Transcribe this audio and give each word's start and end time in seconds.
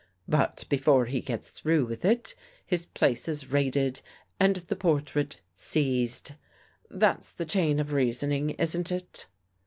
But 0.27 0.65
before 0.67 1.05
he 1.05 1.21
gets 1.21 1.49
through 1.51 1.85
with 1.85 2.03
it, 2.03 2.33
his 2.65 2.87
place 2.87 3.27
is 3.27 3.51
raided 3.51 4.01
and 4.39 4.55
the 4.55 4.75
portrait 4.75 5.41
seized. 5.53 6.31
That's 6.89 7.31
the 7.31 7.45
chain 7.45 7.79
of 7.79 7.93
reasoning, 7.93 8.49
isn't 8.49 8.91
it?" 8.91 9.27